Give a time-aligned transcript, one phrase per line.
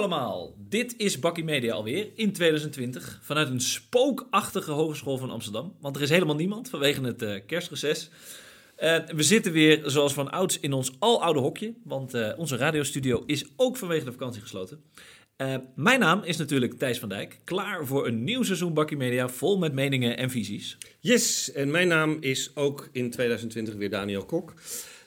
[0.00, 5.76] Allemaal, dit is Bakkie Media alweer in 2020 vanuit een spookachtige hogeschool van Amsterdam.
[5.80, 8.10] Want er is helemaal niemand vanwege het uh, kerstreces.
[9.14, 13.44] We zitten weer zoals van ouds in ons aloude hokje, want uh, onze radiostudio is
[13.56, 14.82] ook vanwege de vakantie gesloten.
[15.40, 19.28] Uh, mijn naam is natuurlijk Thijs van Dijk, klaar voor een nieuw seizoen Bakkie Media
[19.28, 20.78] vol met meningen en visies.
[20.98, 24.54] Yes, en mijn naam is ook in 2020 weer Daniel Kok.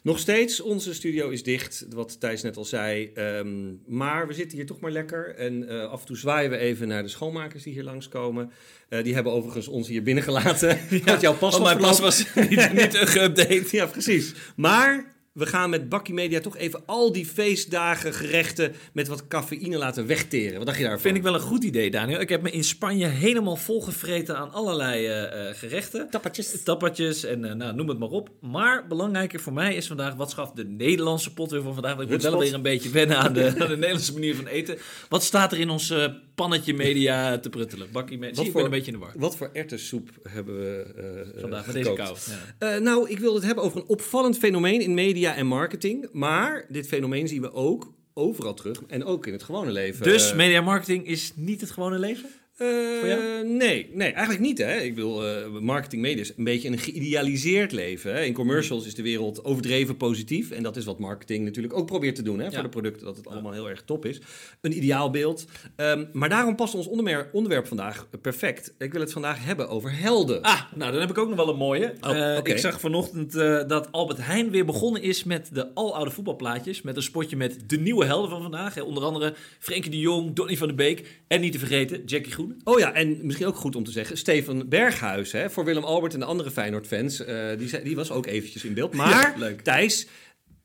[0.04, 3.12] Nog steeds, onze studio is dicht, wat Thijs net al zei.
[3.16, 5.36] Um, maar we zitten hier toch maar lekker.
[5.36, 8.52] En uh, af en toe zwaaien we even naar de schoonmakers die hier langskomen.
[8.90, 10.80] Uh, die hebben overigens ons hier binnengelaten.
[10.90, 13.72] ja, want jouw pas, mijn pas was niet, niet geüpdate.
[13.72, 14.34] ja, precies.
[14.56, 19.78] Maar we gaan met Bakkie Media toch even al die feestdagen gerechten met wat cafeïne
[19.78, 20.58] laten wegteren.
[20.58, 21.02] Wat dacht je daarvan?
[21.02, 22.20] Vind ik wel een goed idee, Daniel.
[22.20, 26.10] Ik heb me in Spanje helemaal volgevreten aan allerlei uh, gerechten.
[26.10, 26.64] Tappatjes.
[26.64, 28.30] Tappatjes en uh, nou, noem het maar op.
[28.42, 31.96] Maar belangrijker voor mij is vandaag, wat schaft de Nederlandse pot weer van vandaag?
[31.96, 34.48] Want ik moet wel weer een beetje wennen aan de, aan de Nederlandse manier van
[34.48, 34.78] eten.
[35.10, 35.94] Wat staat er in ons
[36.36, 37.88] pannetje media te pruttelen?
[37.92, 38.36] Bakkie Media.
[38.36, 39.14] Zie, ik ben een beetje in de war.
[39.16, 42.18] Wat voor ertessoep hebben we vandaag met deze kou?
[42.60, 42.80] Ja.
[42.80, 46.10] nou, ik wil het hebben over een opvallend fenomeen in media en marketing.
[46.12, 50.04] Maar dit fenomeen zien we ook overal terug en ook in het gewone leven.
[50.04, 52.30] Dus media marketing is niet het gewone leven?
[52.58, 54.58] Uh, nee, nee, eigenlijk niet.
[54.58, 54.80] Hè.
[54.80, 58.14] Ik bedoel, uh, marketing media is een beetje een geïdealiseerd leven.
[58.14, 58.22] Hè.
[58.24, 60.52] In commercials is de wereld overdreven positief.
[60.52, 62.52] En dat is wat marketing natuurlijk ook probeert te doen hè, ja.
[62.52, 63.06] voor de producten.
[63.06, 64.22] Dat het allemaal heel erg top is.
[64.62, 65.46] Een ideaalbeeld.
[65.76, 68.74] Um, maar daarom past ons onderwerp, onderwerp, vandaag perfect.
[68.78, 70.42] Ik wil het vandaag hebben over helden.
[70.42, 71.94] Ah, nou dan heb ik ook nog wel een mooie.
[72.02, 72.54] Oh, uh, okay.
[72.54, 73.32] Ik zag vanochtend
[73.70, 76.82] dat Albert Heijn weer begonnen is met de aloude voetbalplaatjes.
[76.82, 78.74] Met een spotje met de nieuwe helden van vandaag.
[78.74, 78.82] Hè.
[78.82, 81.22] Onder andere Frenkie de Jong, Donny van de Beek.
[81.28, 82.43] En niet te vergeten, Jackie Groen.
[82.64, 86.14] Oh ja, en misschien ook goed om te zeggen, Steven Berghuis, hè, voor Willem Albert
[86.14, 88.94] en de andere Feyenoord-fans, uh, die, die, was ook eventjes in beeld.
[88.94, 90.08] Maar, ja, Thijs,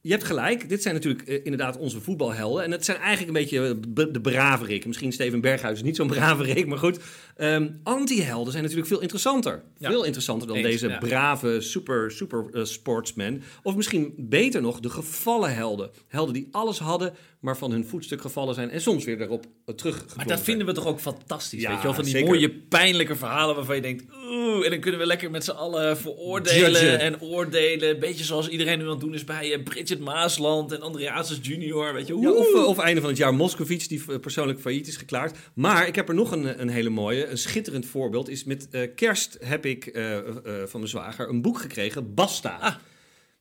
[0.00, 0.69] je hebt gelijk.
[0.69, 2.64] Dit zijn natuurlijk uh, inderdaad onze voetbalhelden.
[2.64, 3.80] En het zijn eigenlijk een beetje
[4.12, 4.86] de braverik.
[4.86, 6.98] Misschien Steven Berghuis is niet zo'n braverik, maar goed.
[7.36, 9.62] Um, Anti-helden zijn natuurlijk veel interessanter.
[9.76, 9.91] Ja.
[9.91, 10.98] Veel interessanter dan Eens, deze ja.
[10.98, 13.42] brave super, super uh, sportsman.
[13.62, 15.91] Of misschien beter nog, de gevallen helden.
[16.06, 18.71] Helden die alles hadden, maar van hun voetstuk gevallen zijn.
[18.71, 20.16] En soms weer erop uh, terug.
[20.16, 21.94] Maar dat vinden we toch ook fantastisch, ja, weet je wel?
[21.94, 22.28] Van die zeker.
[22.28, 24.04] mooie, pijnlijke verhalen waarvan je denkt...
[24.25, 27.99] Oeh, en dan kunnen we lekker met z'n allen veroordelen en oordelen.
[27.99, 31.93] Beetje zoals iedereen nu aan het doen is bij uh, Bridget Maasland en Andreasus junior,
[31.93, 32.19] weet je.
[32.19, 35.38] Ja, of, of einde van het jaar Moscovici, die persoonlijk failliet is geklaard.
[35.55, 38.88] Maar ik heb er nog een, een hele mooie een schitterend voorbeeld is met uh,
[38.94, 40.20] kerst heb ik uh, uh,
[40.66, 42.59] van mijn zwager een boek gekregen, Basta.
[42.60, 42.75] Ah.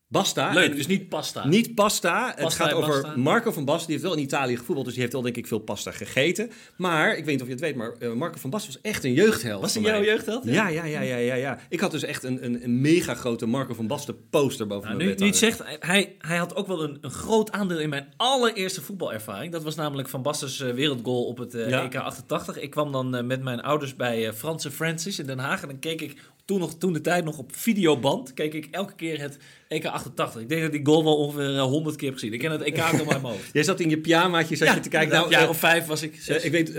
[0.10, 0.54] Basta.
[0.54, 1.48] Leuk, dus niet pasta.
[1.48, 2.26] Niet pasta.
[2.26, 3.18] pasta het gaat over pasta.
[3.18, 3.86] Marco van Basten.
[3.88, 6.52] Die heeft wel in Italië gevoetbald, dus die heeft wel denk ik veel pasta gegeten.
[6.78, 9.04] Maar, ik weet niet of je het weet, maar uh, Marco van Basten was echt
[9.04, 9.62] een jeugdheld.
[9.62, 10.44] Was hij jouw jeugdheld?
[10.46, 10.68] Ja?
[10.68, 13.74] Ja, ja, ja, ja, ja, Ik had dus echt een, een, een mega grote Marco
[13.74, 15.24] van Basten poster boven nou, mijn nu, bed.
[15.24, 19.52] Nu zegt, hij, hij had ook wel een, een groot aandeel in mijn allereerste voetbalervaring.
[19.52, 21.84] Dat was namelijk Van Basten's uh, wereldgoal op het uh, ja.
[21.84, 22.60] EK 88.
[22.60, 26.02] Ik kwam dan met mijn ouders bij Franse Francis in Den Haag en dan keek
[26.02, 26.18] ik
[26.48, 29.38] toen, nog, toen de tijd nog op videoband, keek ik elke keer het
[29.68, 30.42] EK 88.
[30.42, 32.34] Ik denk dat die goal wel ongeveer uh, 100 keer heb gezien.
[32.34, 33.50] Ik ken het EK nog maar mijn hoofd.
[33.54, 35.16] Jij zat in je pyjamaatje, zat ja, je te kijken.
[35.16, 36.28] Nou, jaar uh, of vijf was ik.
[36.30, 36.74] Uh, ik weet,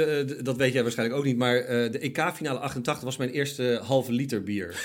[0.44, 4.42] dat weet jij waarschijnlijk ook niet, maar de EK-finale 88 was mijn eerste halve liter
[4.42, 4.68] bier.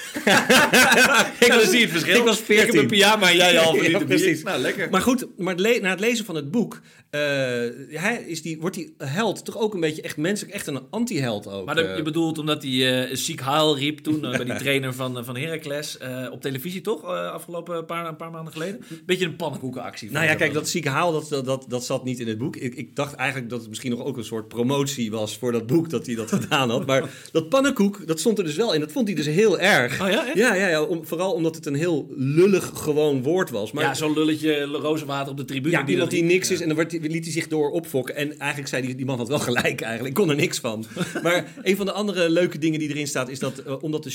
[1.40, 2.18] ik was, zie het verschil.
[2.18, 2.68] Ik was 14.
[2.68, 4.36] Ik heb een pyjama en jij halve liter ja, precies.
[4.36, 4.44] bier.
[4.44, 4.90] Nou, lekker.
[4.90, 6.82] Maar goed, maar na het lezen van het boek
[7.90, 11.48] hij is die, wordt die held toch ook een beetje echt menselijk, echt een anti-held
[11.48, 11.66] ook.
[11.66, 15.38] Maar dat, je bedoelt omdat hij ziek haal riep toen bij die trainer van, van
[15.38, 17.04] Heracles uh, op televisie toch?
[17.04, 18.82] Uh, afgelopen paar, een paar maanden geleden.
[19.06, 20.12] Beetje een pannenkoekenactie.
[20.12, 22.56] Nou ja, kijk, dat zieke haal, dat, dat, dat, dat zat niet in het boek.
[22.56, 25.68] Ik, ik dacht eigenlijk dat het misschien nog ook een soort promotie was voor dat
[25.68, 26.86] boek dat hij dat gedaan had.
[26.86, 28.80] Maar dat pannenkoek, dat stond er dus wel in.
[28.80, 30.02] Dat vond hij dus heel erg.
[30.02, 30.38] Oh ja, echt?
[30.38, 33.72] Ja, ja, ja om, vooral omdat het een heel lullig gewoon woord was.
[33.72, 35.76] Maar, ja, zo'n lulletje rozenwater op de tribune.
[35.76, 38.16] Ja, die iemand die niks is en dan werd, liet hij zich door opfokken.
[38.16, 40.18] En eigenlijk zei die, die man had wel gelijk eigenlijk.
[40.18, 40.86] Ik kon er niks van.
[41.24, 44.10] maar een van de andere leuke dingen die erin staat is dat uh, omdat de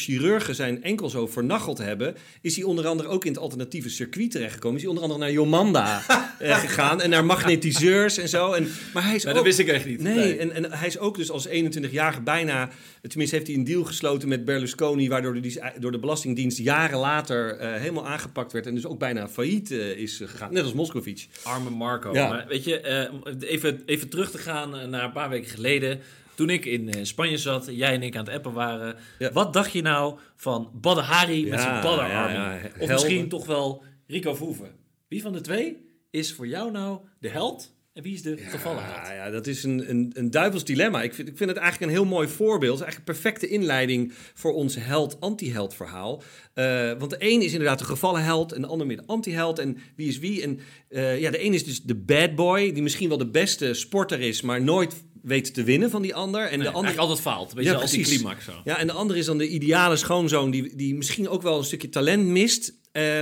[0.55, 4.77] zijn enkel zo vernacheld hebben, is hij onder andere ook in het alternatieve circuit terechtgekomen.
[4.77, 6.03] Is hij onder andere naar Jomanda
[6.43, 8.53] uh, gegaan en naar magnetiseurs en zo.
[8.53, 10.01] En, maar hij is nee, ook, dat wist ik echt niet.
[10.01, 10.37] Nee, nee.
[10.37, 12.71] En, en hij is ook dus als 21-jarige bijna,
[13.09, 17.61] tenminste heeft hij een deal gesloten met Berlusconi, waardoor die, door de Belastingdienst jaren later
[17.61, 20.53] uh, helemaal aangepakt werd en dus ook bijna failliet uh, is gegaan.
[20.53, 21.27] Net als Moscovic.
[21.43, 22.13] Arme Marco.
[22.13, 22.29] Ja.
[22.29, 23.07] Maar weet je,
[23.41, 26.01] even, even terug te gaan naar een paar weken geleden
[26.39, 28.97] toen ik in uh, Spanje zat, jij en ik aan het appen waren.
[29.19, 29.33] Ja.
[29.33, 32.41] Wat dacht je nou van Badr Hari ja, met zijn badderarmen?
[32.41, 34.71] Ja, ja, of misschien toch wel Rico Verhoeven?
[35.09, 35.77] Wie van de twee
[36.11, 39.07] is voor jou nou de held En wie is de gevallen held?
[39.07, 41.03] Ja, ja, dat is een, een, een duivels dilemma.
[41.03, 42.81] Ik vind, ik vind het eigenlijk een heel mooi voorbeeld.
[42.81, 46.23] Eigenlijk een perfecte inleiding voor ons held-anti-held verhaal.
[46.55, 49.59] Uh, want de een is inderdaad de gevallen held en de ander meer de anti-held.
[49.59, 50.43] En wie is wie?
[50.43, 53.75] En uh, ja, de een is dus de bad boy, die misschien wel de beste
[53.75, 54.95] sporter is, maar nooit
[55.29, 56.43] weet te winnen van die ander.
[56.43, 57.53] En nee, de ander altijd faalt.
[57.53, 58.53] Weet ja, als die climax zo.
[58.65, 61.65] Ja, en de ander is dan de ideale schoonzoon die, die misschien ook wel een
[61.65, 62.78] stukje talent mist.
[62.93, 63.21] Uh,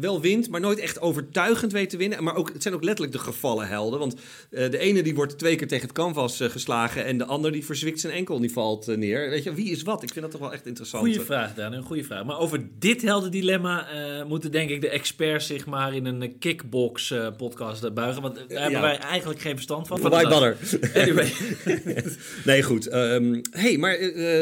[0.00, 2.24] wel wint, maar nooit echt overtuigend weet te winnen.
[2.24, 3.98] Maar ook, het zijn ook letterlijk de gevallen helden.
[3.98, 7.04] Want uh, de ene die wordt twee keer tegen het canvas uh, geslagen...
[7.04, 9.30] en de ander die verzwikt zijn enkel en die valt neer.
[9.30, 10.02] Weet je, wie is wat?
[10.02, 11.04] Ik vind dat toch wel echt interessant.
[11.04, 11.72] Goeie vraag, Dan.
[11.72, 12.24] Een goede vraag.
[12.24, 13.86] Maar over dit heldendilemma
[14.26, 18.22] moeten denk ik de experts zich maar in een kickbox-podcast buigen.
[18.22, 20.00] Want daar hebben wij eigenlijk geen verstand van.
[20.00, 20.56] White butter.
[21.02, 21.32] Anyway.
[22.44, 22.92] nee, goed.
[22.92, 23.98] Um, hey, maar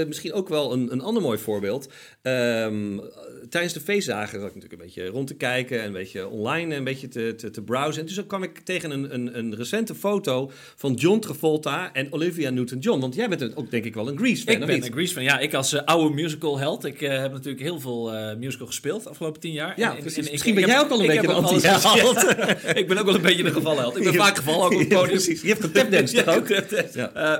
[0.06, 1.88] misschien ook wel een, een ander mooi voorbeeld.
[2.22, 3.00] Um,
[3.49, 6.84] tijdens de feestdagen ik natuurlijk een beetje rond te kijken en een beetje online een
[6.84, 8.06] beetje te, te, te browsen.
[8.06, 12.50] En toen kwam ik tegen een, een, een recente foto van John Travolta en Olivia
[12.50, 13.00] Newton-John.
[13.00, 15.38] Want jij bent ook denk ik wel een Grease-fan, Ik ben een Grease-fan, ja.
[15.38, 16.84] Ik als uh, oude musical-held.
[16.84, 19.72] Ik uh, heb natuurlijk heel veel uh, musical gespeeld de afgelopen tien jaar.
[19.76, 20.26] Ja, en, precies.
[20.26, 22.36] En, Misschien ben jij ook al een beetje een anti-held.
[22.80, 23.96] ik ben ook wel een beetje een gevallenheld.
[23.96, 25.08] Ik ben vaak gevallen ook op het podium.
[25.08, 25.42] precies.
[25.42, 26.48] Je hebt getapdance toch ook?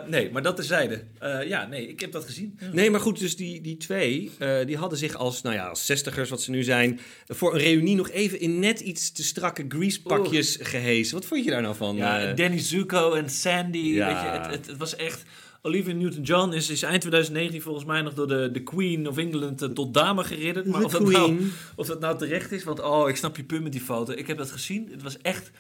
[0.09, 1.03] Nee, maar dat terzijde.
[1.47, 2.59] ja, nee, ik heb dat gezien.
[2.73, 4.31] Nee, maar goed, dus die, die twee,
[4.67, 7.97] die hadden zich als, nou ja, als zestigers wat ze nu zijn, voor een reunie
[7.97, 11.15] nog even in net iets te strakke greasepakjes gehezen.
[11.15, 11.97] Wat vond je daar nou van?
[11.97, 13.79] Ja, uh, Danny Zuko en Sandy.
[13.79, 14.07] Ja.
[14.07, 15.25] Weet je, het, het, het was echt...
[15.67, 19.63] Olivia Newton-John is, is eind 2019 volgens mij nog door de, de Queen of England
[19.63, 20.67] uh, tot dame geridderd.
[20.67, 23.63] Maar of dat, nou, of dat nou terecht is, want oh, ik snap je punt
[23.63, 24.13] met die foto.
[24.13, 24.89] Ik heb dat gezien.
[24.91, 25.51] Het was echt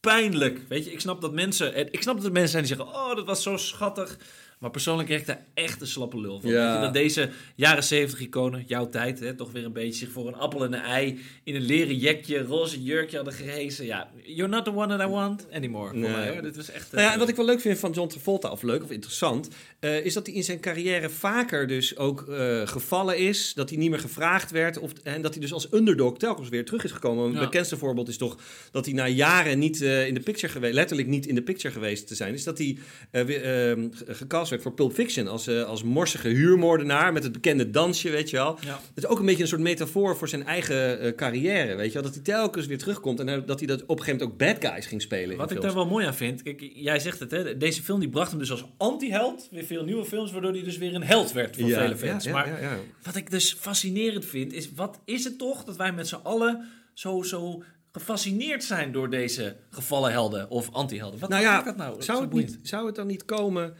[0.00, 0.60] pijnlijk.
[0.68, 1.92] Weet je, ik snap dat mensen.
[1.92, 4.18] Ik snap dat er mensen zijn die zeggen: Oh, dat was zo schattig.
[4.62, 6.50] Maar persoonlijk krijg ik daar echt een slappe lul van.
[6.50, 6.80] Ja.
[6.80, 10.34] Dat deze jaren 70 iconen, jouw tijd, hè, toch weer een beetje zich voor een
[10.34, 13.86] appel en een ei in een leren jekje, roze jurkje hadden gehezen.
[13.86, 15.92] Ja, you're not the one that I want anymore.
[15.92, 16.10] Nee.
[16.10, 16.42] Voor mij, hoor.
[16.42, 16.92] Dit was echt.
[16.92, 19.48] Nou ja, wat ik wel leuk vind van John Travolta, of leuk of interessant,
[19.80, 23.54] uh, is dat hij in zijn carrière vaker dus ook uh, gevallen is.
[23.54, 24.78] Dat hij niet meer gevraagd werd.
[24.78, 27.24] Of, en dat hij dus als underdog telkens weer terug is gekomen.
[27.24, 27.40] Een ja.
[27.40, 28.36] bekendste voorbeeld is toch
[28.70, 31.74] dat hij na jaren niet uh, in de picture geweest, letterlijk niet in de picture
[31.74, 32.34] geweest te zijn.
[32.34, 32.78] Is dat hij
[33.10, 35.28] weer ehm, gecast werd voor Pulp Fiction.
[35.28, 38.58] Als, als morsige huurmoordenaar met het bekende dansje, weet je wel.
[38.64, 38.80] Ja.
[38.94, 42.02] Het is ook een beetje een soort metafoor voor zijn eigen carrière, weet je wel.
[42.02, 44.70] Dat hij telkens weer terugkomt en dat hij dat op een gegeven moment ook bad
[44.70, 45.36] guys ging spelen.
[45.36, 48.08] Wat ik daar wel mooi aan vind, kijk, jij zegt het, hè, deze film die
[48.08, 51.32] bracht hem dus als anti-held weer veel nieuwe films, waardoor hij dus weer een held
[51.32, 52.24] werd voor vele fans.
[52.24, 56.08] Ja, maar wat ik dus fascinerend vind, is wat is het toch dat wij met
[56.08, 57.62] z'n allen zo, zo
[57.92, 61.20] gefascineerd zijn door deze gevallen helden of anti-helden?
[61.20, 62.02] Wat nou ja, dat nou?
[62.02, 63.74] Zou het, niet, zou het dan niet komen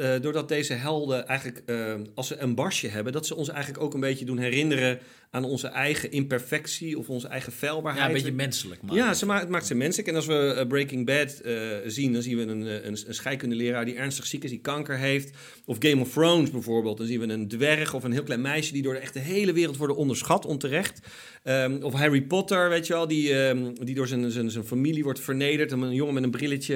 [0.00, 3.82] uh, doordat deze helden eigenlijk, uh, als ze een barsje hebben, dat ze ons eigenlijk
[3.82, 4.98] ook een beetje doen herinneren
[5.30, 8.02] aan onze eigen imperfectie of onze eigen feilbaarheid.
[8.02, 8.82] Ja, een beetje menselijk.
[8.82, 8.96] Maken.
[8.96, 10.08] Ja, ze ma het maakt ze menselijk.
[10.08, 11.42] En als we uh, Breaking Bad
[11.86, 15.36] zien, dan zien we een, een, een scheikundeleraar die ernstig ziek is, die kanker heeft.
[15.64, 18.72] Of Game of Thrones bijvoorbeeld, dan zien we een dwerg of een heel klein meisje
[18.72, 21.00] die door de echte hele wereld worden onderschat, onterecht.
[21.44, 25.02] Um, of Harry Potter, weet je wel, die, um, die door zijn, zijn, zijn familie
[25.02, 25.72] wordt vernederd.
[25.72, 26.74] Een jongen met een brilletje.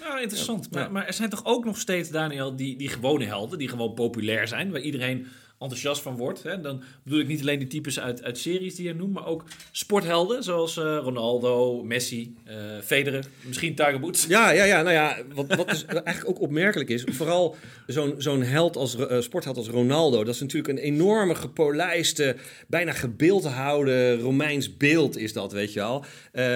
[0.00, 0.68] ja, interessant.
[0.70, 2.10] Ja, maar, maar er zijn toch ook nog steeds,
[2.56, 5.26] Die, die gewone helden, die gewoon populair zijn, waar iedereen
[5.62, 6.42] enthousiast van wordt.
[6.42, 6.60] Hè.
[6.60, 9.44] Dan bedoel ik niet alleen die types uit, uit series die je noemt, maar ook
[9.70, 12.54] sporthelden zoals uh, Ronaldo, Messi, uh,
[12.84, 14.26] Federer, misschien Tiger Woods.
[14.26, 14.82] Ja, ja, ja.
[14.82, 19.20] Nou ja, wat, wat dus eigenlijk ook opmerkelijk is, vooral zo'n zo'n held als uh,
[19.20, 22.36] sportheld als Ronaldo, dat is natuurlijk een enorme gepolijste,
[22.66, 26.04] bijna gebeeldhoude Romeins beeld is dat, weet je wel.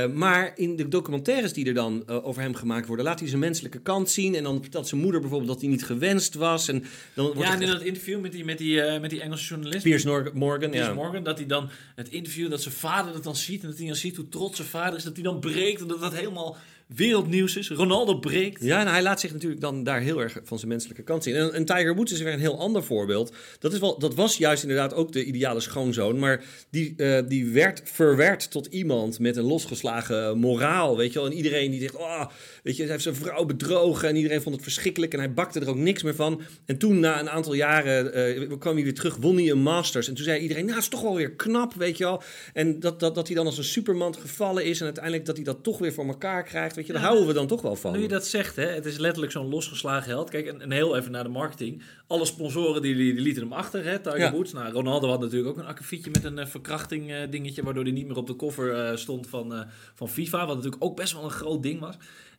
[0.08, 3.80] maar in de documentaires die er dan over hem gemaakt worden, laat hij zijn menselijke
[3.80, 6.68] kant zien en dan vertelt zijn moeder bijvoorbeeld dat hij niet gewenst was.
[6.68, 9.46] En dan wordt ja, en in dat interview met die, met die met die Engelse
[9.46, 9.82] journalist.
[9.82, 10.94] Piers Morgan, Piers ja.
[10.94, 13.86] Morgan, dat hij dan het interview, dat zijn vader dat dan ziet en dat hij
[13.86, 16.56] dan ziet hoe trots zijn vader is, dat hij dan breekt en dat dat helemaal
[16.86, 17.70] wereldnieuws is.
[17.70, 18.62] Ronaldo breekt.
[18.62, 21.34] Ja, en hij laat zich natuurlijk dan daar heel erg van zijn menselijke kant zien.
[21.34, 23.34] En, Tiger Woods is weer een heel ander voorbeeld.
[23.58, 26.18] Dat, is wel, dat was juist inderdaad ook de ideale schoonzoon.
[26.18, 30.96] Maar die, uh, die werd verwerd tot iemand met een losgeslagen moraal.
[30.96, 31.28] Weet je wel?
[31.28, 32.26] En iedereen die zegt, oh,
[32.62, 34.08] weet je, hij heeft zijn vrouw bedrogen.
[34.08, 35.12] En iedereen vond het verschrikkelijk.
[35.12, 36.40] En hij bakte er ook niks meer van.
[36.64, 40.08] En toen, na een aantal jaren, uh, kwam hij weer terug, won hij een Masters.
[40.08, 42.22] En toen zei iedereen, nou, het is toch wel weer knap, weet je wel.
[42.52, 44.78] En dat, dat, dat hij dan als een superman gevallen is.
[44.78, 46.75] En uiteindelijk dat hij dat toch weer voor elkaar krijgt.
[46.76, 47.92] Weet je, daar houden we dan toch wel van.
[47.92, 50.30] Nu je dat zegt, hè, het is letterlijk zo'n losgeslagen held.
[50.30, 51.82] Kijk, en, heel even naar de marketing.
[52.06, 54.32] Alle sponsoren die, die, lieten hem achter, hè, Tiger ja.
[54.32, 54.52] Woods.
[54.52, 57.92] Nou, Ronaldo had natuurlijk ook een akkefietje met een uh, verkrachting uh, dingetje, waardoor hij
[57.92, 61.24] niet meer op de koffer uh, stond van, van FIFA, wat natuurlijk ook best wel
[61.24, 61.94] een groot ding was.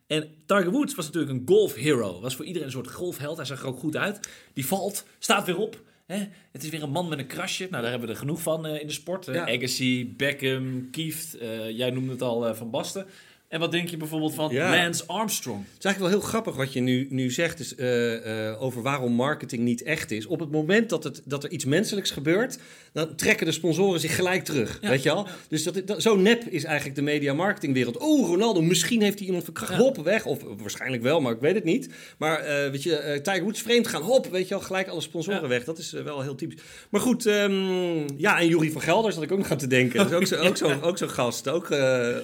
[0.06, 2.20] En Tiger Woods was natuurlijk een golf hero.
[2.20, 3.36] Was voor iedereen een soort golfheld.
[3.36, 4.28] Hij zag er ook goed uit.
[4.52, 5.82] Die valt, staat weer op.
[6.06, 6.26] Hè?
[6.52, 7.66] Het is weer een man met een krasje.
[7.70, 9.26] Nou, daar hebben we er genoeg van in de sport.
[9.26, 9.46] Ja.
[9.46, 11.36] Agassi, Beckham, Kieft.
[11.70, 13.06] jij noemde het al Van Basten.
[13.48, 15.58] En wat denk je bijvoorbeeld van Lance Armstrong?
[15.58, 18.82] Het is eigenlijk wel heel grappig wat je nu, nu zegt dus, uh, uh, over
[18.82, 20.26] waarom marketing niet echt is.
[20.26, 22.58] Op het moment dat, het, dat er iets menselijks gebeurt,
[22.92, 24.78] dan trekken de sponsoren zich gelijk terug.
[24.80, 25.26] Weet je al?
[25.48, 27.96] Dus dat, dat, zo nep is eigenlijk de media marketingwereld.
[27.96, 29.74] Oh, Ronaldo, misschien heeft hij iemand verkracht.
[29.74, 30.24] Hop, weg.
[30.24, 31.88] Of waarschijnlijk wel, maar ik weet het niet.
[32.18, 34.02] Maar uh, weet je, Tiger Woods vreemd gaan.
[34.02, 35.64] Hop, weet je al, gelijk alle sponsoren weg.
[35.64, 36.60] Dat is wel heel typisch.
[36.90, 39.98] Maar goed, um, ja, en Jurie van Gelder zat ik ook nog aan te denken.
[39.98, 41.48] Dat is ook zo'n ook zo, ook zo gast.
[41.48, 41.70] Ook,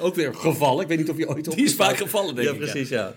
[0.01, 0.83] ook weer gevallen.
[0.83, 1.55] Ik weet niet of je ooit op...
[1.55, 2.55] Die is vaak gevallen, denk ik.
[2.55, 3.15] Ja, precies, ja.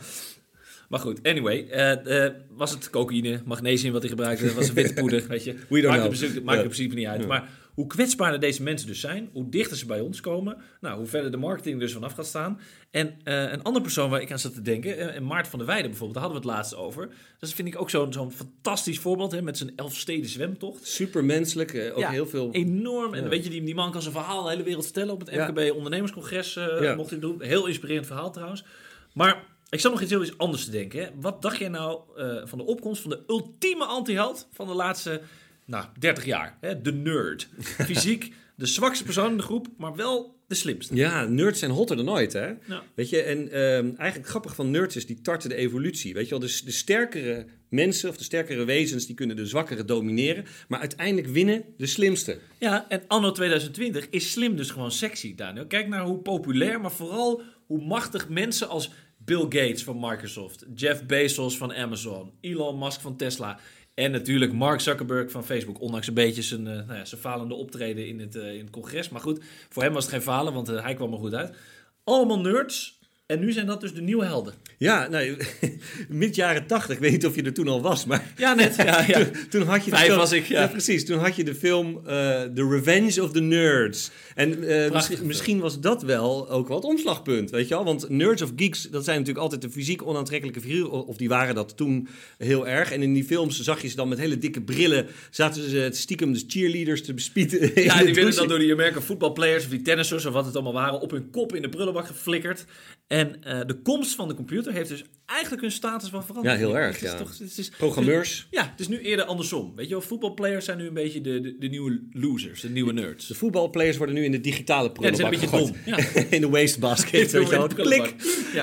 [0.89, 1.67] Maar goed, anyway.
[1.71, 4.53] Uh, uh, was het cocaïne, magnesium wat hij gebruikte?
[4.53, 5.55] Was het witte poeder, weet je?
[5.69, 7.27] We maakt, principe, maakt in principe niet uit.
[7.27, 11.05] Maar hoe kwetsbaarder deze mensen dus zijn, hoe dichter ze bij ons komen, nou, hoe
[11.05, 12.59] verder de marketing dus vanaf gaat staan.
[12.91, 15.67] En uh, een andere persoon waar ik aan zat te denken, en Maart van der
[15.67, 17.09] Weijden bijvoorbeeld, daar hadden we het laatst over.
[17.39, 20.87] Dat vind ik ook zo'n zo'n fantastisch voorbeeld, hè, met zijn Elfsteden zwemtocht.
[20.87, 22.51] Super menselijk, ook heel veel...
[22.51, 23.13] enorm.
[23.13, 25.31] En weet je, die, die man kan zijn verhaal de hele wereld vertellen op het
[25.31, 26.59] MKB Ondernemerscongres,
[26.95, 27.41] mocht hij doen.
[27.41, 28.65] Heel inspirerend verhaal trouwens.
[29.13, 30.99] Maar ik zat nog iets heel iets anders te denken.
[30.99, 31.09] Hè.
[31.15, 35.21] Wat dacht jij nou uh, van de opkomst van de ultieme anti-held van de laatste
[35.67, 36.57] nou, 30 jaar?
[36.61, 36.81] Hè?
[36.81, 37.49] De nerd.
[37.89, 40.95] Fysiek de zwakste persoon in de groep, maar wel de slimste.
[40.95, 42.53] Ja, nerds zijn hotter dan ooit, hè?
[42.93, 46.13] Weet je, en uh, eigenlijk grappig van nerds is, die tarten de evolutie.
[46.13, 49.85] Weet je wel, dus de sterkere mensen of de sterkere wezens, die kunnen de zwakkere
[49.85, 50.45] domineren.
[50.67, 52.39] Maar uiteindelijk winnen de slimste.
[52.57, 55.65] Ja, en anno 2020 is slim dus gewoon sexy, Daniel.
[55.65, 61.05] Kijk naar hoe populair, maar vooral hoe machtig mensen als Bill Gates van Microsoft, Jeff
[61.05, 63.59] Bezos van Amazon, Elon Musk van Tesla
[63.97, 65.81] en natuurlijk Mark Zuckerberg van Facebook.
[65.81, 68.69] Ondanks een beetje zijn, uh, nou ja, zijn falende optreden in het, uh, in het
[68.69, 69.09] congres.
[69.09, 71.55] Maar goed, voor hem was het geen falen, want uh, hij kwam er goed uit.
[72.03, 72.96] Allemaal nerds
[73.27, 74.53] en nu zijn dat dus de nieuwe helden.
[74.77, 75.37] Ja, nou,
[76.09, 76.95] mid jaren tachtig.
[76.95, 78.33] Ik weet niet of je er toen al was, maar...
[78.37, 78.75] Ja, net.
[78.87, 79.29] Ja, ja.
[79.49, 80.67] toen, had je Vijf was ik, ja.
[80.67, 82.03] Precies, toen had je de film uh,
[82.41, 84.11] The Revenge of the Nerds.
[84.35, 87.83] En uh, misschien, misschien, was dat wel ook wel het omslagpunt, weet je wel?
[87.83, 91.05] Want Nerds of Geeks, dat zijn natuurlijk altijd de fysiek onaantrekkelijke figuren.
[91.05, 92.07] Of die waren dat toen
[92.37, 92.91] heel erg.
[92.91, 95.07] En in die films zag je ze dan met hele dikke brillen...
[95.29, 97.71] zaten ze stiekem de cheerleaders te bespieden.
[97.83, 100.73] Ja, die werden dan door die American voetbalplayers of die tennissers of wat het allemaal
[100.73, 101.01] waren...
[101.01, 102.65] op hun kop in de prullenbak geflikkerd.
[103.07, 106.59] En uh, de komst van de computer heeft dus eigenlijk hun status wel veranderd.
[106.59, 106.99] Ja, heel erg.
[106.99, 107.15] ja.
[107.15, 108.47] Toch, het is, Programmeurs.
[108.51, 109.75] ja, het is nu eerder andersom.
[109.75, 112.93] Weet je wel, voetbalplayers zijn nu een beetje de, de, de, nieuwe losers, de nieuwe
[112.93, 113.27] nerds.
[113.27, 116.25] De voetbalplayers worden nu in de digitale prullenbak ja, een beetje dom.
[116.35, 117.67] in de wastebasket, weet je wel.
[117.67, 118.15] Klik.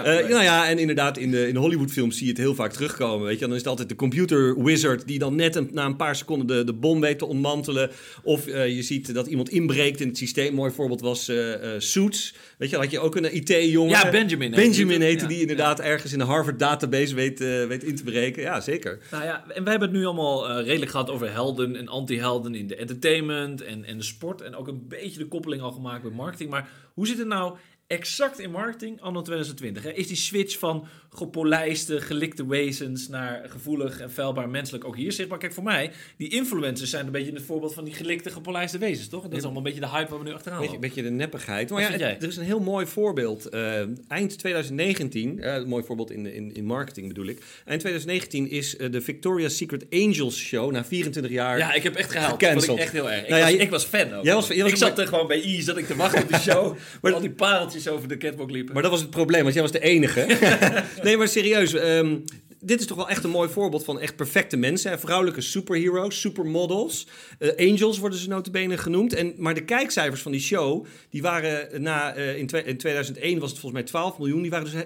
[0.03, 2.55] Ja, uh, nou ja, en inderdaad, in de, in de Hollywoodfilms zie je het heel
[2.55, 3.27] vaak terugkomen.
[3.27, 5.97] Weet je, dan is het altijd de computer wizard die dan net een, na een
[5.97, 7.91] paar seconden de, de bom weet te ontmantelen.
[8.23, 10.49] Of uh, je ziet dat iemand inbreekt in het systeem.
[10.49, 12.35] Een mooi voorbeeld was uh, Suits.
[12.59, 13.91] Weet je, had je ook een IT-jongen.
[13.91, 14.51] Ja, Benjamin.
[14.51, 18.43] Benjamin heette die inderdaad ergens in de Harvard database weet, weet in te breken.
[18.43, 18.99] Ja, zeker.
[19.11, 22.67] Nou ja, en we hebben het nu allemaal redelijk gehad over helden en anti-helden in
[22.67, 24.41] de entertainment en, en de sport.
[24.41, 26.51] En ook een beetje de koppeling al gemaakt met marketing.
[26.51, 29.83] Maar hoe zit het nou exact in marketing anno 2020?
[29.83, 29.91] Hè?
[29.91, 35.38] Is die switch van gepolijste, gelikte wezens naar gevoelig en vuilbaar menselijk ook hier zichtbaar?
[35.38, 39.09] Kijk, voor mij, die influencers zijn een beetje het voorbeeld van die gelikte, gepolijste wezens,
[39.09, 39.23] toch?
[39.23, 41.71] Dat is allemaal een beetje de hype waar we nu achteraan Een beetje, de neppigheid.
[41.71, 43.54] Maar ja, er is een heel mooi voorbeeld.
[43.54, 47.38] Uh, eind 2019, uh, een mooi voorbeeld in, in, in marketing bedoel ik.
[47.64, 51.94] Eind 2019 is uh, de Victoria's Secret Angels show na 24 jaar Ja, ik heb
[51.94, 52.40] echt gehaald.
[52.40, 53.23] Dat vond ik echt heel erg.
[53.23, 54.25] Ik, nou ja, was, ik was fan ook.
[54.25, 56.28] Jij was, jij was ik zat er gewoon bij I, zat ik te wachten op
[56.28, 56.76] de show.
[57.02, 58.75] maar al die pareltjes over de catwalk liepen.
[58.75, 60.26] Maar dat was het probleem, want jij was de enige.
[61.05, 61.75] nee, maar serieus.
[61.75, 62.25] Um,
[62.64, 64.90] dit is toch wel echt een mooi voorbeeld van echt perfecte mensen.
[64.90, 64.99] Hè?
[64.99, 67.06] Vrouwelijke superheroes, supermodels.
[67.38, 69.14] Uh, angels worden ze notabene genoemd.
[69.14, 73.50] En, maar de kijkcijfers van die show, die waren na, uh, in, in, 2001 was
[73.50, 74.42] het volgens mij 12 miljoen.
[74.42, 74.80] Die waren dus uh,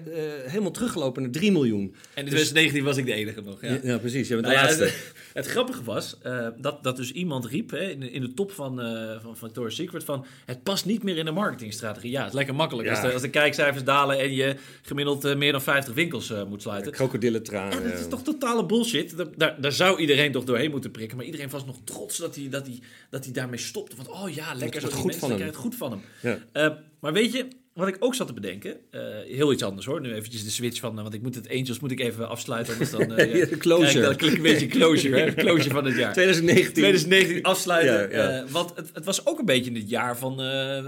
[0.47, 1.83] helemaal teruggelopen naar 3 miljoen.
[2.15, 3.63] En in 2019 dus, was ik de enige nog.
[3.63, 4.29] Ja, ja, precies.
[4.29, 4.85] Nou laatste.
[4.85, 6.19] Ja, het, het, grappige was
[6.57, 10.05] dat, dat dus iemand riep hè, in, in, de top van, van, van Victoria's Secret
[10.05, 10.27] van...
[10.45, 12.11] Het past niet meer in de marketingstrategie.
[12.11, 12.89] Ja, het is lekker makkelijk.
[12.89, 16.93] Als, de, als de kijkcijfers dalen en je gemiddeld meer dan 50 winkels moet sluiten.
[16.93, 17.68] Krokodillentraan.
[17.71, 19.15] Ja, dat is toch totale bullshit.
[19.37, 21.17] Daar, daar, zou iedereen toch doorheen moeten prikken.
[21.17, 22.79] Maar iedereen was nog trots dat hij, dat hij,
[23.11, 23.97] dat hij daarmee stopte.
[23.97, 24.83] Van, oh ja, lekker.
[24.83, 25.41] Het goed van hem.
[25.41, 26.03] het goed van hem.
[26.23, 26.69] Ja.
[26.69, 27.47] Uh, maar weet je,
[27.79, 30.01] wat ik ook zat te bedenken, uh, heel iets anders hoor.
[30.01, 32.73] Nu eventjes de switch van, uh, want ik moet het Angels moet ik even afsluiten,
[32.73, 34.17] anders dan uh, ja, closure.
[34.17, 35.35] Dan een beetje closure, hè?
[35.45, 36.13] closure van het jaar.
[36.13, 36.73] 2019.
[36.73, 38.19] 2019 afsluiten.
[38.19, 38.45] Ja, ja.
[38.51, 40.37] want het, het, was ook een beetje het jaar van,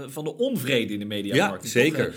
[0.09, 1.35] van de onvrede in de media.
[1.35, 2.13] Ja, zeker.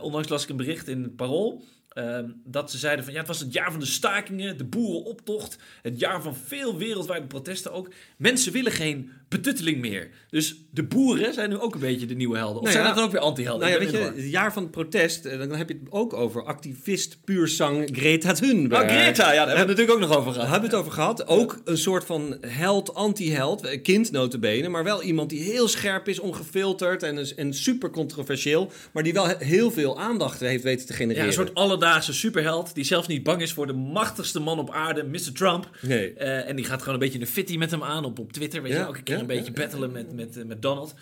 [0.00, 3.28] onlangs las ik een bericht in het Parool Ehm, dat ze zeiden van ja, het
[3.28, 7.88] was het jaar van de stakingen, de boerenoptocht, het jaar van veel wereldwijde protesten ook.
[8.16, 10.08] Mensen willen geen betutteling meer.
[10.30, 12.56] Dus de boeren zijn nu ook een beetje de nieuwe helden.
[12.56, 13.68] Of Nou zijn ja, dat dan ook weer anti-helden?
[13.68, 16.12] Nou ja, weet je, het jaar van het protest, eh, dan heb je het ook
[16.12, 18.82] over activist puur zang Greta Thunberg.
[18.82, 20.50] Oh, Greta, ja, daar hebben we het natuurlijk ook nog over Daar gehad.
[20.50, 21.26] hebben we het over gehad.
[21.26, 26.08] Ook een soort van held, anti-held, eh, kind notabene, maar wel iemand die heel scherp
[26.08, 30.86] is, ongefilterd en, en super controversieel, maar die wel he- heel veel aandacht heeft weten
[30.86, 31.26] te Ja, genereren.
[31.26, 35.02] een soort alledaagse superheld die zelfs niet bang is voor de machtigste man op aarde,
[35.04, 35.32] Mr.
[35.34, 35.68] Trump.
[35.80, 36.12] Nee.
[36.14, 38.62] Eh, en die gaat gewoon een beetje een fitty met hem aan op, op Twitter.
[38.62, 40.94] Weet je, Ja, elke keer ja, een beetje battelen met, met, eh, met Donald.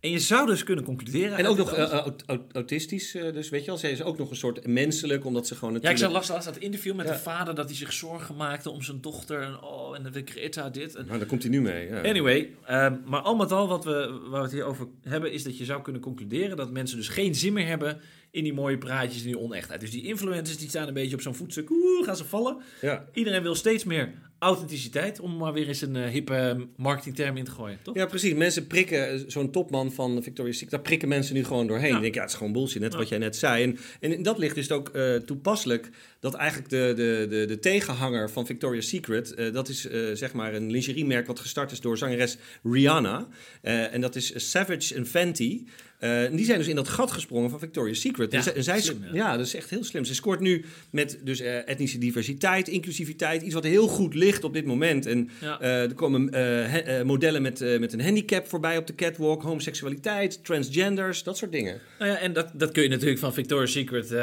[0.00, 1.36] En je zou dus kunnen concluderen...
[1.38, 4.30] En ook nog eh, aut- aut- autistisch, dus weet je wel, zij is ook nog
[4.30, 6.24] een soort menselijk, omdat ze gewoon Ja, ik natuurlijk...
[6.24, 7.12] zag laatst dat interview met Ja.
[7.12, 9.40] de vader dat hij zich zorgen maakte om zijn dochter.
[9.42, 10.94] En oh, en de Greta dit.
[10.94, 11.06] En...
[11.06, 11.88] Nou, daar komt hij nu mee.
[11.88, 12.00] Ja.
[12.02, 15.42] Anyway, ehm, maar al met al wat we, waar we het hier over hebben, is
[15.42, 18.78] dat je zou kunnen concluderen dat mensen dus geen zin meer hebben in die mooie
[18.78, 19.80] praatjes en die onechtheid.
[19.80, 22.56] Dus die influencers die staan een beetje op zo'n voetstuk, oeh, gaan ze vallen.
[22.80, 23.04] Ja.
[23.12, 27.44] Iedereen wil steeds meer authenticiteit, om maar weer eens een eh, hippe eh, marketingterm in
[27.44, 27.94] te gooien, toch?
[27.94, 28.34] Ja, precies.
[28.34, 31.88] Mensen prikken, eh, zo'n topman van Victoria's Secret, daar prikken mensen nu gewoon doorheen.
[31.90, 31.96] Ja.
[31.96, 32.98] Ik denk, ja, het is gewoon bullshit, net Ja.
[32.98, 33.62] wat jij net zei.
[33.62, 34.92] En, en in dat licht is het ook
[35.26, 39.80] toepasselijk dat eigenlijk de, de, de, de tegenhanger van Victoria's Secret, dat is
[40.12, 43.28] zeg maar een lingeriemerk wat gestart is door zangeres Rihanna.
[43.62, 45.64] En dat is Savage Fenty.
[45.98, 48.32] Eh, en die zijn dus in dat gat gesprongen van Victoria's Secret.
[48.32, 49.10] Ja, en zij, slim, ja.
[49.12, 50.04] ja, dat is echt heel slim.
[50.04, 54.52] Ze scoort nu met dus, eh, etnische diversiteit, inclusiviteit, iets wat heel goed ligt op
[54.52, 55.06] dit moment.
[55.06, 55.60] En Ja.
[55.60, 61.22] eh, er komen he- modellen met, met een handicap voorbij op de catwalk, homoseksualiteit, transgenders,
[61.22, 61.80] dat soort dingen.
[61.98, 64.14] Nou ja, en dat, dat kun je natuurlijk van Victoria's Secret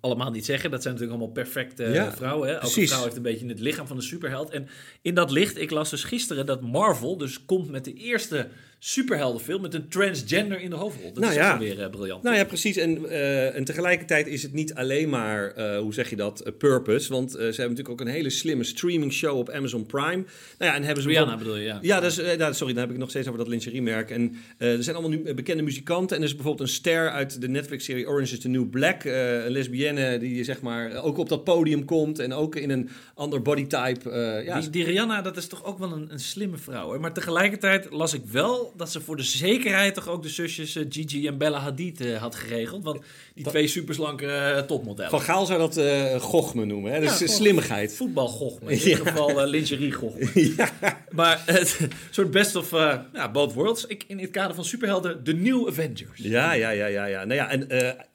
[0.00, 0.70] allemaal niet zeggen.
[0.70, 2.48] Dat zijn natuurlijk allemaal perfecte vrouwen.
[2.48, 2.54] Hè?
[2.54, 4.50] Elke vrouw heeft een beetje het lichaam van de superheld.
[4.50, 4.68] En
[5.02, 8.48] in dat licht, ik las dus gisteren dat Marvel dus komt met de eerste
[8.82, 11.12] superheldenfilm met een transgender in de hoofdrol.
[11.12, 11.58] Dat Nou is ja.
[11.58, 12.22] weer eh, briljant.
[12.22, 12.76] Nou ja, precies.
[12.76, 17.12] En, eh, en tegelijkertijd is het niet alleen maar, eh, hoe zeg je dat, purpose.
[17.12, 20.24] Want ze hebben natuurlijk ook een hele slimme streaming show op Amazon Prime.
[20.58, 21.78] Nou ja, en hebben ze Rihanna bedoel je, ja.
[21.82, 22.00] Ja,
[22.36, 24.10] nou, sorry, dan heb ik nog steeds over dat lingeriemerk.
[24.10, 26.16] En er zijn allemaal nu bekende muzikanten.
[26.16, 29.04] En er is bijvoorbeeld een ster uit de Netflix-serie Orange is the New Black.
[29.04, 32.18] een lesbienne die zeg maar ook op dat podium komt.
[32.18, 34.10] En ook in een ander bodytype.
[34.44, 36.92] ja, die, die Rihanna, dat is toch ook wel een, een slimme vrouw.
[36.92, 36.98] Hè?
[36.98, 40.84] Maar tegelijkertijd las ik wel dat ze voor de zekerheid toch ook de zusjes eh,
[40.88, 42.84] Gigi en Bella Hadid eh, had geregeld.
[42.84, 43.00] Want
[43.34, 45.10] die twee superslanke eh, topmodellen.
[45.10, 46.92] Van Gaal zou dat eh gochme noemen.
[46.92, 47.00] Hè?
[47.00, 47.96] Dus Ja, slimmigheid.
[47.96, 50.28] Voetbalgochme, in dit geval uh, lingeriegochme.
[51.10, 51.78] Maar het
[52.10, 52.70] soort best of
[53.12, 53.86] ja, both worlds.
[53.86, 56.10] Ik, in het kader van superhelden, de New Avengers.
[56.14, 57.24] Ja, ja, ja, ja, ja.
[57.24, 57.68] Nou ja, en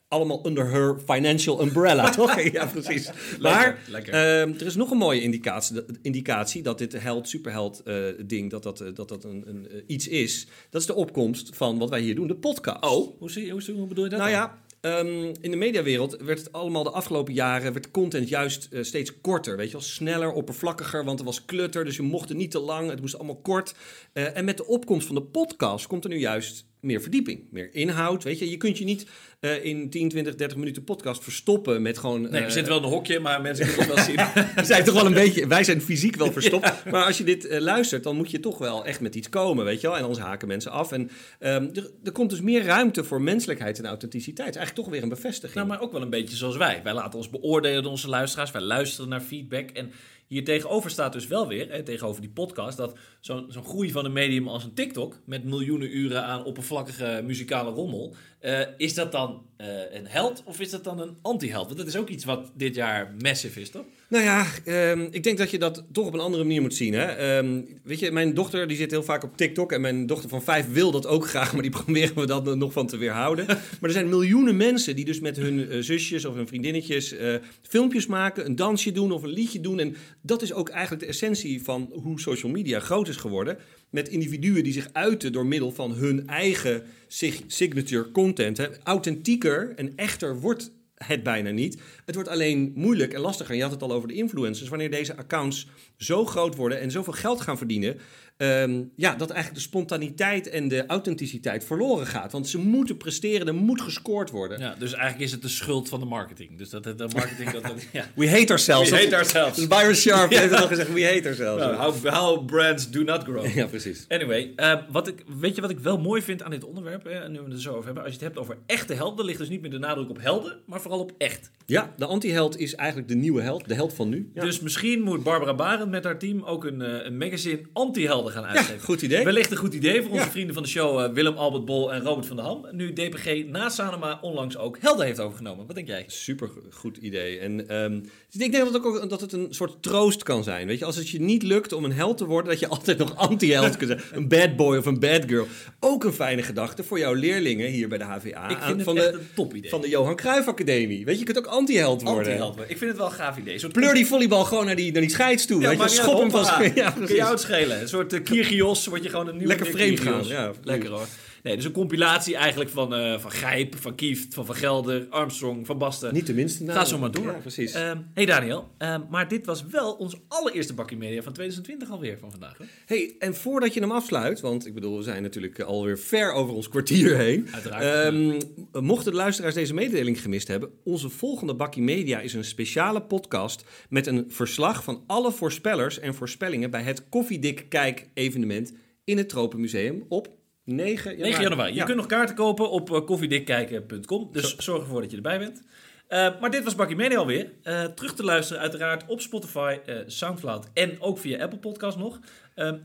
[0.08, 2.40] allemaal under her financial umbrella, toch?
[2.40, 3.10] Ja, precies.
[3.40, 4.12] Maar lekker.
[4.14, 8.62] ehm, er is nog een mooie indicatie, indicatie dat dit held, superheld eh, ding, dat
[8.62, 10.46] dat, eh, dat, dat een, een, eh, iets is.
[10.70, 12.84] Dat is de opkomst van wat wij hier doen, de podcast.
[12.84, 14.40] Oh, hoe, zie, je- hoe, hoe bedoel je dat Nou dan?
[14.40, 19.20] ja, ehm, in de mediawereld werd het allemaal de afgelopen jaren, werd content juist steeds
[19.20, 22.50] korter, weet je wel, sneller, oppervlakkiger, want er was klutter, dus je mocht het niet
[22.50, 23.74] te lang, het moest allemaal kort.
[24.12, 28.24] En met de opkomst van de podcast komt er nu juist meer verdieping, meer inhoud,
[28.24, 28.50] weet je.
[28.50, 29.06] Je kunt je niet
[29.40, 32.20] eh, in 10, 20, 30 minuten podcast verstoppen met gewoon...
[32.20, 34.44] Nee, we eh, zitten wel in een hokje, maar mensen kunnen het wel zien.
[34.54, 36.84] we zijn toch wel een beetje, wij zijn fysiek wel verstopt.
[36.90, 39.64] Maar als je dit eh, luistert, dan moet je toch wel echt met iets komen,
[39.64, 39.96] weet je wel.
[39.96, 40.92] En anders haken mensen af.
[40.92, 44.56] En ehm, er, er komt dus meer ruimte voor menselijkheid en authenticiteit.
[44.56, 45.54] Eigenlijk toch weer een bevestiging.
[45.54, 46.80] Nou, maar ook wel een beetje zoals wij.
[46.84, 48.50] Wij laten ons beoordelen door onze luisteraars.
[48.50, 49.70] Wij luisteren naar feedback.
[49.70, 49.90] En
[50.26, 54.12] hier tegenover staat dus wel weer, hè, tegenover die podcast, dat zo'n groei van een
[54.12, 59.46] medium als een TikTok, met miljoenen uren aan oppervlakkige muzikale rommel, eh, is dat dan
[59.56, 61.66] eh, een held of is dat dan een anti-held?
[61.66, 63.84] Want dat is ook iets wat dit jaar massive is, toch?
[64.08, 66.94] Nou ja, ehm, ik denk dat je dat toch op een andere manier moet zien.
[66.94, 67.04] Hè?
[67.04, 69.72] Ehm, weet je, mijn dochter die zit heel vaak op TikTok.
[69.72, 71.52] En mijn dochter van vijf wil dat ook graag.
[71.52, 73.46] Maar die proberen we dat nog van te weerhouden.
[73.46, 77.34] maar er zijn miljoenen mensen die dus met hun eh, zusjes of hun vriendinnetjes eh,
[77.62, 78.46] filmpjes maken.
[78.46, 79.78] Een dansje doen of een liedje doen.
[79.80, 83.58] En dat is ook eigenlijk de essentie van hoe social media groot is geworden.
[83.90, 88.56] Met individuen die zich uiten door middel van hun eigen sig- signature content.
[88.56, 88.66] Hè.
[88.82, 90.70] Authentieker en echter wordt
[91.04, 91.80] het bijna niet.
[92.04, 93.50] Het wordt alleen moeilijk en lastiger.
[93.50, 94.68] En je had het al over de influencers.
[94.68, 97.98] Wanneer deze accounts zo groot worden en zoveel geld gaan verdienen.
[98.36, 102.32] Ehm, ja, dat eigenlijk de spontaniteit en de authenticiteit verloren gaat.
[102.32, 104.58] Want ze moeten presteren, er moet gescoord worden.
[104.58, 106.58] Ja, dus eigenlijk is het de schuld van de marketing.
[106.58, 108.06] Dus dat de marketing dat, dat ja.
[108.14, 108.90] We hate ourselves.
[108.90, 109.56] We hate ourselves.
[109.56, 111.64] Dus Byron Sharp heeft het al gezegd, we hate ourselves.
[111.64, 113.46] Nou, how, how brands do not grow.
[113.56, 114.04] Ja, precies.
[114.08, 117.04] Anyway, eh, wat ik, weet je wat ik wel mooi vind aan dit onderwerp?
[117.04, 118.02] Hè, nu we het er zo over hebben.
[118.02, 120.58] Als je het hebt over echte helden, ligt dus niet meer de nadruk op helden,
[120.66, 121.50] maar vooral op echt.
[121.68, 124.30] Ja, de antiheld is eigenlijk de nieuwe held, de held van nu.
[124.34, 124.42] Ja.
[124.42, 128.44] Dus misschien moet Barbara Barend met haar team ook een, eh, een magazine anti-helden gaan
[128.44, 128.74] uitgeven.
[128.74, 129.24] Ja, goed idee.
[129.24, 130.30] Wellicht een goed idee voor onze Ja.
[130.30, 132.66] vrienden van de show eh, Willem Albert Bol en Robert van der Ham.
[132.70, 135.66] Nu DPG na Sanema onlangs ook helden heeft overgenomen.
[135.66, 136.04] Wat denk jij?
[136.06, 137.38] Super goed idee.
[137.38, 137.96] En ehm,
[138.30, 140.66] ik denk dat het ook dat het een soort troost kan zijn.
[140.66, 142.98] Weet je, als het je niet lukt om een held te worden, dat je altijd
[142.98, 144.02] nog anti-held kunt zijn.
[144.12, 145.46] Een bad boy of een bad girl.
[145.80, 148.48] Ook een fijne gedachte voor jouw leerlingen hier bij de HVA.
[148.48, 149.70] Ik aan- vind het van, echt de, een top idee.
[149.70, 151.04] van de Johan Cruijff Academie.
[151.04, 152.40] Weet je, je kunt ook anti-held worden.
[152.40, 152.70] Anti-held.
[152.70, 153.58] Ik vind het wel een gaaf idee.
[153.58, 155.60] Soort Pleur die volleybal gewoon naar die, naar die scheids toe.
[155.60, 156.62] Ja, weet je, schop hem hoppa.
[156.74, 157.80] Ja, Kun je uitschelen.
[157.80, 160.52] Een soort uh, Kyrgios, word je gewoon een nieuwe Lekker vreemd gaan, ja.
[160.62, 161.06] Lekker hoor.
[161.46, 165.66] Nee, dus een compilatie eigenlijk van, eh, van Grijp, van Kieft, van Van Gelder, Armstrong,
[165.66, 166.14] Van Basten.
[166.14, 166.76] Niet de minste naam.
[166.76, 167.24] Ga zo maar door.
[167.24, 167.72] Ja, precies.
[167.72, 172.18] Ehm, hey Daniel, ehm, maar dit was wel ons allereerste bakkie media van 2020 alweer
[172.18, 172.58] van vandaag.
[172.58, 172.64] Hè?
[172.86, 176.54] Hey, en voordat je hem afsluit, want ik bedoel, we zijn natuurlijk alweer ver over
[176.54, 177.48] ons kwartier heen.
[177.52, 177.82] Uiteraard.
[177.82, 183.02] Ehm, mochten de luisteraars deze mededeling gemist hebben, onze volgende Bakkie Media is een speciale
[183.02, 188.72] podcast met een verslag van alle voorspellers en voorspellingen bij het Koffiedik Kijk evenement
[189.04, 190.35] in het Tropenmuseum op
[190.66, 191.30] 9 januari.
[191.30, 191.70] 9 januari.
[191.72, 191.84] Je Ja.
[191.84, 194.28] kunt nog kaarten kopen op uh, koffiedikkijken.com.
[194.32, 195.62] Dus zorg ervoor dat je erbij bent.
[196.08, 197.52] Uh, maar dit was Bakkie Media alweer.
[197.64, 202.18] Uh, terug te luisteren uiteraard op Spotify, uh, Soundcloud en ook via Apple Podcast nog.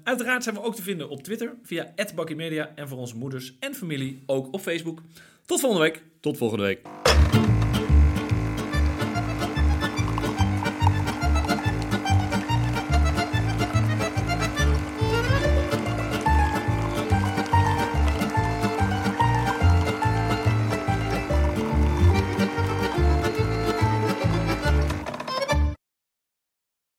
[0.03, 3.73] Uiteraard zijn we ook te vinden op Twitter via @BakkieMedia en voor onze moeders en
[3.75, 5.01] familie ook op Facebook.
[5.45, 6.03] Tot volgende week.
[6.19, 6.79] Tot volgende week.